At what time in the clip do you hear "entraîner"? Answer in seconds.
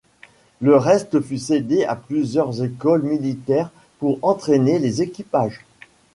4.23-4.79